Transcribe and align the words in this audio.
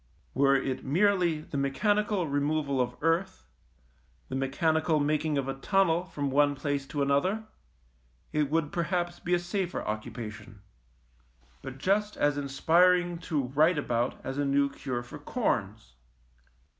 Were 0.33 0.55
it 0.55 0.83
merely 0.83 1.41
the 1.41 1.59
mechanical 1.59 2.25
removal 2.27 2.81
of 2.81 2.95
earth, 3.01 3.45
the 4.29 4.35
mechanical 4.35 4.99
making 4.99 5.37
of 5.37 5.47
a 5.47 5.53
tunnel 5.53 6.05
from 6.05 6.31
one 6.31 6.55
place 6.55 6.87
to 6.87 7.03
another, 7.03 7.43
it 8.33 8.49
would 8.49 8.71
perhaps 8.71 9.19
be 9.19 9.35
a 9.35 9.37
safer 9.39 9.83
occupation, 9.83 10.63
but 11.61 11.77
just 11.77 12.17
as 12.17 12.35
inspiring 12.35 13.19
to 13.19 13.43
write 13.49 13.77
about 13.77 14.19
as 14.25 14.39
a 14.39 14.43
new 14.43 14.71
cure 14.71 15.03
for 15.03 15.19
corns. 15.19 15.93